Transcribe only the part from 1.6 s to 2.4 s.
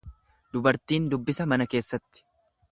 keessatti.